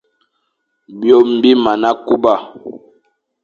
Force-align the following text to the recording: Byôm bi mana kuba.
Byôm 0.99 1.27
bi 1.41 1.51
mana 1.63 1.89
kuba. 2.05 2.33